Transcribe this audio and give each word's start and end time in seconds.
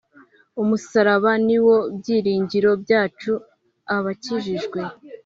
Umusaraba 0.61 1.31
niwo 1.47 1.75
byiringiro 1.97 2.69
byacu 2.83 3.31
abakijijwe 3.95 4.79